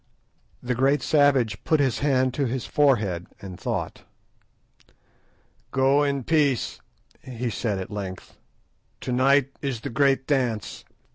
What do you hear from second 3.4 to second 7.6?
thought. "Go in peace," he